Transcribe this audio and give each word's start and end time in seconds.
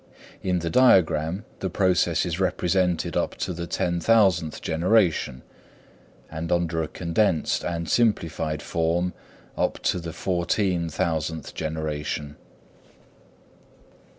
In 0.41 0.57
the 0.65 0.71
diagram 0.71 1.45
the 1.59 1.69
process 1.69 2.25
is 2.25 2.39
represented 2.39 3.15
up 3.15 3.35
to 3.35 3.53
the 3.53 3.67
ten 3.67 3.99
thousandth 3.99 4.59
generation, 4.59 5.43
and 6.31 6.51
under 6.51 6.81
a 6.81 6.87
condensed 6.87 7.63
and 7.63 7.87
simplified 7.87 8.63
form 8.63 9.13
up 9.55 9.77
to 9.83 9.99
the 9.99 10.09
fourteen 10.11 10.89
thousandth 10.89 11.53
generation. 11.53 12.35